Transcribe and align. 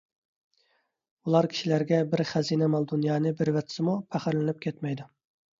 ئۇلار 1.27 1.47
كىشىلەرگە 1.51 1.99
بىر 2.13 2.25
خەزىنە 2.31 2.71
مال– 2.77 2.87
دۇنيانى 2.93 3.35
بېرىۋەتسىمۇ 3.43 3.97
پەخىرلىنىپ 4.17 4.65
كەتمەيدۇ. 4.69 5.11